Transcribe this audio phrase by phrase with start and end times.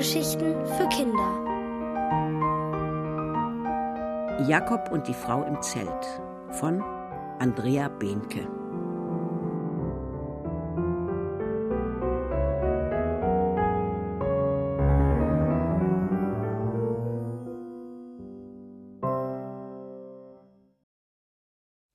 [0.00, 1.30] Hörgeschichten für Kinder.
[4.48, 6.06] Jakob und die Frau im Zelt
[6.52, 6.80] von
[7.38, 8.48] Andrea Behnke.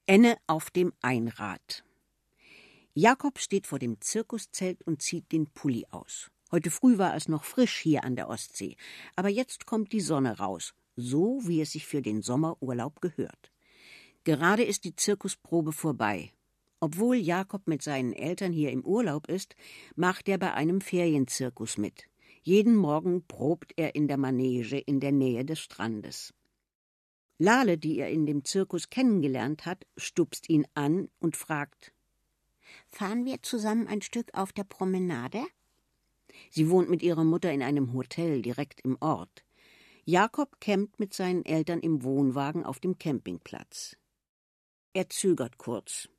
[0.06, 1.84] Enne auf dem Einrad.
[2.94, 6.30] Jakob steht vor dem Zirkuszelt und zieht den Pulli aus.
[6.55, 8.77] Heute früh war es noch frisch hier an der Ostsee,
[9.18, 13.52] aber jetzt kommt die Sonne raus, so wie es sich für den Sommerurlaub gehört.
[14.23, 16.32] Gerade ist die Zirkusprobe vorbei.
[16.80, 19.58] Obwohl Jakob mit seinen Eltern hier im Urlaub ist,
[19.98, 22.05] macht er bei einem Ferienzirkus mit.
[22.41, 26.34] Jeden Morgen probt er in der Manege in der Nähe des Strandes.
[27.38, 31.91] Lale, die er in dem Zirkus kennengelernt hat, stupst ihn an und fragt
[32.87, 35.43] Fahren wir zusammen ein Stück auf der Promenade?
[36.50, 39.44] Sie wohnt mit ihrer Mutter in einem Hotel direkt im Ort.
[40.05, 43.98] Jakob campt mit seinen Eltern im Wohnwagen auf dem Campingplatz.
[44.94, 46.10] Er zögert kurz.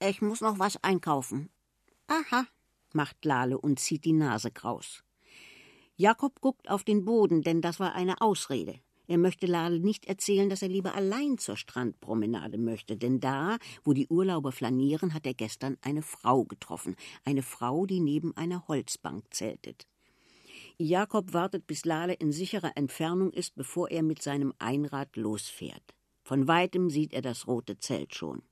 [0.00, 1.50] Ich muss noch was einkaufen.
[2.06, 2.46] Aha,
[2.92, 5.04] macht Lale und zieht die Nase kraus.
[5.96, 8.80] Jakob guckt auf den Boden, denn das war eine Ausrede.
[9.06, 13.92] Er möchte Lale nicht erzählen, dass er lieber allein zur Strandpromenade möchte, denn da, wo
[13.92, 19.24] die Urlauber flanieren, hat er gestern eine Frau getroffen, eine Frau, die neben einer Holzbank
[19.34, 19.86] zeltet.
[20.78, 25.94] Jakob wartet, bis Lale in sicherer Entfernung ist, bevor er mit seinem Einrad losfährt.
[26.22, 28.42] Von weitem sieht er das rote Zelt schon.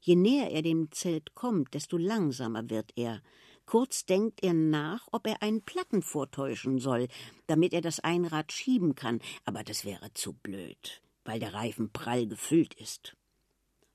[0.00, 3.22] Je näher er dem Zelt kommt, desto langsamer wird er,
[3.66, 7.08] Kurz denkt er nach, ob er einen Platten vortäuschen soll,
[7.46, 12.26] damit er das Einrad schieben kann, aber das wäre zu blöd, weil der Reifen prall
[12.26, 13.16] gefüllt ist.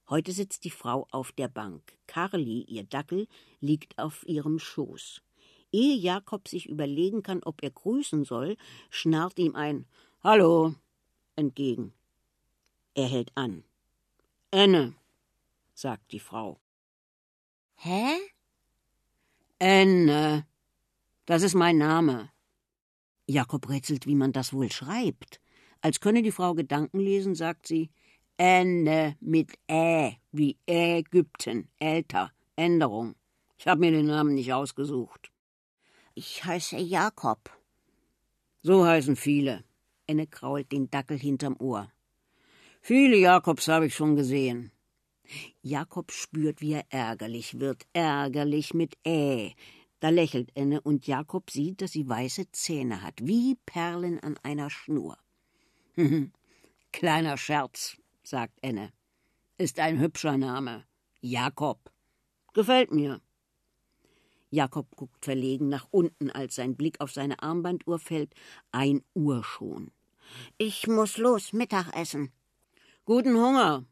[0.09, 1.83] Heute sitzt die Frau auf der Bank.
[2.07, 3.27] Carly, ihr Dackel,
[3.59, 5.21] liegt auf ihrem Schoß.
[5.71, 8.57] Ehe Jakob sich überlegen kann, ob er grüßen soll,
[8.89, 9.85] schnarrt ihm ein
[10.23, 10.73] Hallo
[11.35, 11.93] entgegen.
[12.95, 13.63] Er hält an.
[14.49, 14.95] Enne,
[15.75, 16.59] sagt die Frau.
[17.75, 18.17] Hä?
[19.59, 20.47] Enne.
[21.25, 22.29] Das ist mein Name.
[23.27, 25.41] Jakob rätselt, wie man das wohl schreibt.
[25.81, 27.91] Als könne die Frau Gedanken lesen, sagt sie
[28.37, 33.15] Enne mit Ä, wie Ägypten, älter, Änderung.
[33.57, 35.29] Ich habe mir den Namen nicht ausgesucht.
[36.15, 37.51] Ich heiße Jakob.
[38.61, 39.65] So heißen viele.
[40.07, 41.91] Enne krault den Dackel hinterm Ohr.
[42.81, 44.71] Viele Jakobs habe ich schon gesehen.
[45.61, 49.53] Jakob spürt, wie er ärgerlich wird, ärgerlich mit Ä.
[49.99, 54.69] Da lächelt Enne und Jakob sieht, dass sie weiße Zähne hat, wie Perlen an einer
[54.69, 55.17] Schnur.
[56.91, 58.93] Kleiner Scherz, sagt Enne.
[59.57, 60.85] Ist ein hübscher Name.
[61.21, 61.91] Jakob.
[62.53, 63.21] Gefällt mir.
[64.51, 68.33] Jakob guckt verlegen nach unten, als sein Blick auf seine Armbanduhr fällt.
[68.71, 69.91] Ein Uhr schon.
[70.57, 72.31] Ich muss los, Mittagessen.
[73.05, 73.85] Guten Hunger,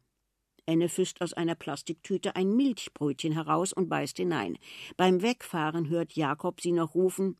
[0.68, 4.60] Enne fischt aus einer Plastiktüte ein Milchbrötchen heraus und beißt hinein.
[4.96, 7.38] Beim Wegfahren hört Jakob sie noch rufen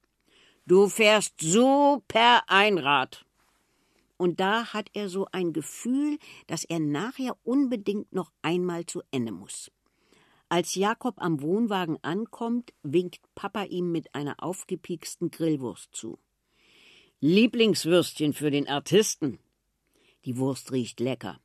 [0.68, 3.26] Du fährst super Einrad.
[4.18, 6.18] Und da hat er so ein Gefühl,
[6.48, 9.72] dass er nachher unbedingt noch einmal zu Enne muss.
[10.50, 16.20] Als Jakob am Wohnwagen ankommt, winkt Papa ihm mit einer aufgepieksten Grillwurst zu.
[17.22, 19.40] Lieblingswürstchen für den Artisten.
[20.26, 21.40] Die Wurst riecht lecker.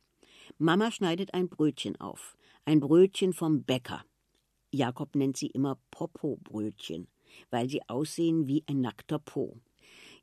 [0.57, 2.37] Mama schneidet ein Brötchen auf.
[2.65, 4.03] Ein Brötchen vom Bäcker.
[4.71, 7.07] Jakob nennt sie immer Popo-Brötchen,
[7.49, 9.59] weil sie aussehen wie ein nackter Po.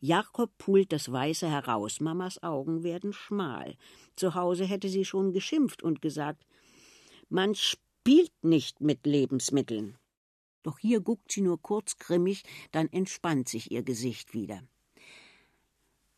[0.01, 2.01] Jakob pult das Weiße heraus.
[2.01, 3.77] Mamas Augen werden schmal.
[4.17, 6.47] Zu Hause hätte sie schon geschimpft und gesagt,
[7.29, 9.99] man spielt nicht mit Lebensmitteln.
[10.63, 12.43] Doch hier guckt sie nur kurz grimmig,
[12.73, 14.63] dann entspannt sich ihr Gesicht wieder.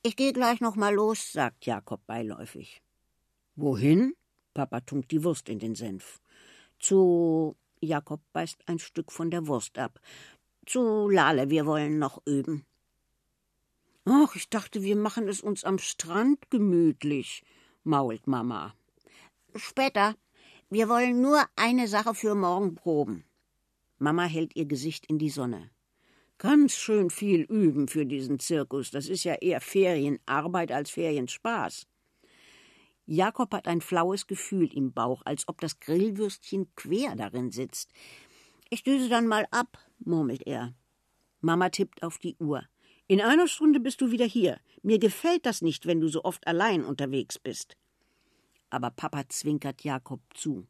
[0.02, 2.82] Ich gehe gleich noch mal los, sagt Jakob beiläufig.
[3.56, 4.14] Wohin?
[4.54, 6.20] Papa tunkt die Wurst in den Senf.
[6.78, 7.56] Zu.
[7.80, 10.00] Jakob beißt ein Stück von der Wurst ab.
[10.66, 12.64] Zu Lale, wir wollen noch üben.
[14.04, 17.44] Ach, ich dachte, wir machen es uns am Strand gemütlich,
[17.84, 18.74] mault Mama.
[19.54, 20.16] Später.
[20.70, 23.24] Wir wollen nur eine Sache für morgen proben.
[23.98, 25.70] Mama hält ihr Gesicht in die Sonne.
[26.38, 28.90] Ganz schön viel üben für diesen Zirkus.
[28.90, 31.86] Das ist ja eher Ferienarbeit als Ferienspaß.
[33.12, 37.90] Jakob hat ein flaues Gefühl im Bauch, als ob das Grillwürstchen quer darin sitzt.
[38.70, 40.74] Ich düse dann mal ab, murmelt er.
[41.42, 42.64] Mama tippt auf die Uhr.
[43.08, 44.58] In einer Stunde bist du wieder hier.
[44.82, 47.76] Mir gefällt das nicht, wenn du so oft allein unterwegs bist.
[48.70, 50.66] Aber Papa zwinkert Jakob zu.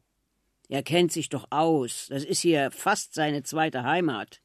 [0.67, 2.07] Er kennt sich doch aus.
[2.09, 4.41] Das ist hier fast seine zweite Heimat.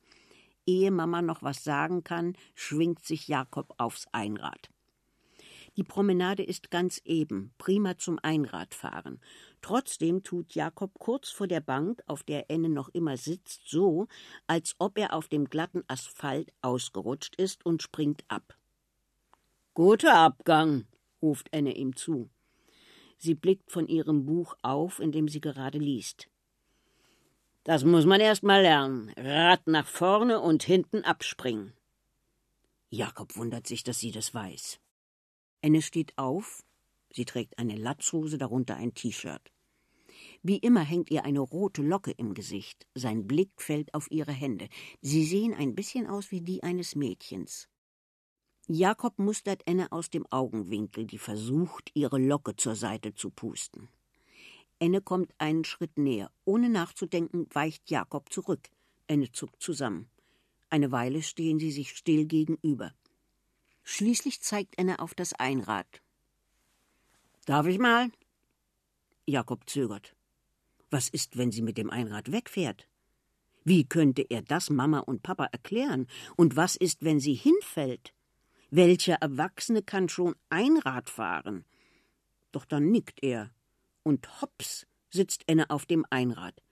[0.66, 4.70] Ehe Mama noch was sagen kann, schwingt sich Jakob aufs Einrad.
[5.78, 9.20] Die Promenade ist ganz eben, prima zum Einradfahren.
[9.62, 14.08] Trotzdem tut Jakob kurz vor der Bank, auf der Enne noch immer sitzt, so,
[14.48, 18.58] als ob er auf dem glatten Asphalt ausgerutscht ist und springt ab.
[19.74, 20.88] Guter Abgang,
[21.22, 22.28] ruft Enne ihm zu.
[23.16, 26.28] Sie blickt von ihrem Buch auf, in dem sie gerade liest.
[27.62, 29.12] Das muss man erst mal lernen.
[29.16, 31.72] Rad nach vorne und hinten abspringen.
[32.90, 34.80] Jakob wundert sich, dass sie das weiß.
[35.60, 36.64] Enne steht auf.
[37.10, 39.52] Sie trägt eine Latzhose, darunter ein T-Shirt.
[40.42, 42.86] Wie immer hängt ihr eine rote Locke im Gesicht.
[42.94, 44.68] Sein Blick fällt auf ihre Hände.
[45.00, 47.68] Sie sehen ein bisschen aus wie die eines Mädchens.
[48.68, 53.88] Jakob mustert Enne aus dem Augenwinkel, die versucht, ihre Locke zur Seite zu pusten.
[54.78, 56.30] Enne kommt einen Schritt näher.
[56.44, 58.68] Ohne nachzudenken, weicht Jakob zurück.
[59.06, 60.10] Enne zuckt zusammen.
[60.70, 62.92] Eine Weile stehen sie sich still gegenüber.
[63.90, 65.86] Schließlich zeigt Enne auf das Einrad.
[67.46, 68.12] Darf ich mal?
[69.24, 70.14] Jakob zögert.
[70.90, 72.86] Was ist, wenn sie mit dem Einrad wegfährt?
[73.64, 76.06] Wie könnte er das Mama und Papa erklären?
[76.36, 78.12] Und was ist, wenn sie hinfällt?
[78.70, 81.64] Welcher Erwachsene kann schon Einrad fahren?
[82.52, 83.50] Doch dann nickt er
[84.02, 86.62] und hops sitzt Enne auf dem Einrad.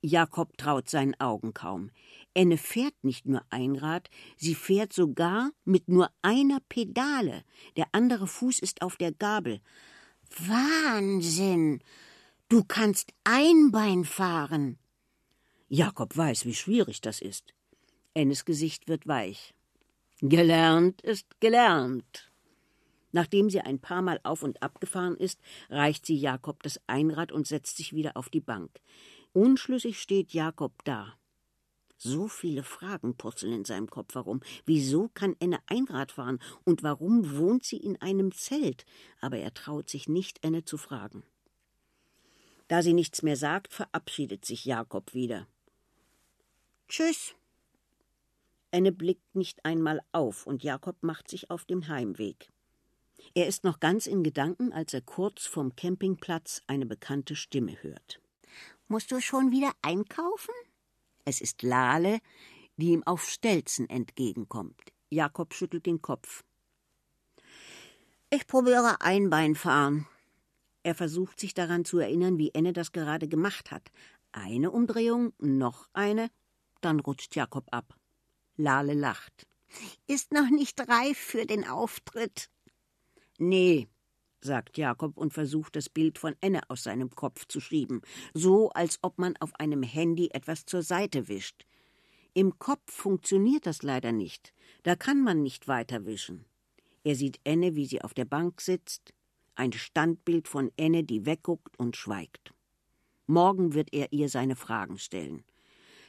[0.00, 1.90] Jakob traut seinen Augen kaum.
[2.34, 7.42] Enne fährt nicht nur Einrad, sie fährt sogar mit nur einer Pedale.
[7.76, 9.60] Der andere Fuß ist auf der Gabel.
[10.46, 11.82] Wahnsinn!
[12.48, 14.78] Du kannst Einbein fahren.
[15.68, 17.52] Jakob weiß, wie schwierig das ist.
[18.14, 19.54] Ennes Gesicht wird weich.
[20.20, 22.30] Gelernt ist gelernt.
[23.12, 25.40] Nachdem sie ein paar Mal auf und ab gefahren ist,
[25.70, 28.70] reicht sie Jakob das Einrad und setzt sich wieder auf die Bank.
[29.32, 31.18] Unschlüssig steht Jakob da.
[31.96, 34.40] So viele Fragen purzeln in seinem Kopf herum.
[34.64, 38.86] Wieso kann Enne Einrad fahren und warum wohnt sie in einem Zelt?
[39.20, 41.24] Aber er traut sich nicht, Enne zu fragen.
[42.68, 45.48] Da sie nichts mehr sagt, verabschiedet sich Jakob wieder.
[46.88, 47.34] Tschüss.
[48.70, 52.48] Enne blickt nicht einmal auf und Jakob macht sich auf den Heimweg.
[53.34, 58.20] Er ist noch ganz in Gedanken, als er kurz vom Campingplatz eine bekannte Stimme hört.
[58.88, 60.54] Musst du schon wieder einkaufen?
[61.26, 62.20] Es ist Lale,
[62.78, 64.80] die ihm auf Stelzen entgegenkommt.
[65.10, 66.42] Jakob schüttelt den Kopf.
[68.30, 70.06] Ich probiere Einbeinfahren.
[70.82, 73.90] Er versucht sich daran zu erinnern, wie Enne das gerade gemacht hat.
[74.32, 76.30] Eine Umdrehung, noch eine,
[76.80, 77.94] dann rutscht Jakob ab.
[78.56, 79.46] Lale lacht.
[80.06, 82.48] Ist noch nicht reif für den Auftritt.
[83.36, 83.86] Nee,
[84.40, 88.02] sagt Jakob und versucht das Bild von Enne aus seinem Kopf zu schieben,
[88.34, 91.66] so als ob man auf einem Handy etwas zur Seite wischt.
[92.34, 94.52] Im Kopf funktioniert das leider nicht,
[94.82, 96.44] da kann man nicht weiterwischen.
[97.04, 99.14] Er sieht Enne, wie sie auf der Bank sitzt,
[99.54, 102.54] ein Standbild von Enne, die wegguckt und schweigt.
[103.26, 105.44] Morgen wird er ihr seine Fragen stellen.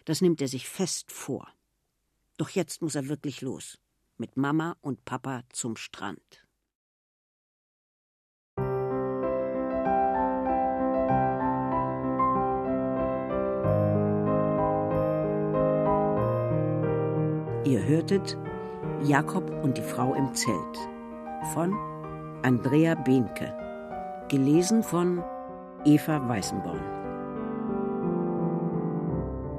[0.05, 1.51] Das nimmt er sich fest vor.
[2.37, 3.79] Doch jetzt muss er wirklich los.
[4.17, 6.45] Mit Mama und Papa zum Strand.
[17.89, 18.37] Hörtet
[19.03, 20.55] Jakob und die Frau im Zelt
[21.53, 21.73] von
[22.43, 23.53] Andrea Behnke,
[24.29, 25.23] gelesen von
[25.85, 26.79] Eva Weißenborn.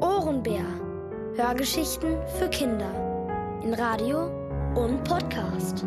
[0.01, 0.65] Ohrenbär.
[1.37, 2.91] Hörgeschichten für Kinder
[3.63, 4.27] in Radio
[4.75, 5.87] und Podcast.